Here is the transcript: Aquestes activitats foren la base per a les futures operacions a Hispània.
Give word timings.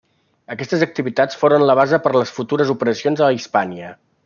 Aquestes 0.53 0.85
activitats 0.85 1.37
foren 1.41 1.67
la 1.71 1.77
base 1.81 2.01
per 2.07 2.13
a 2.13 2.17
les 2.23 2.33
futures 2.39 2.73
operacions 2.77 3.23
a 3.27 3.29
Hispània. 3.39 3.95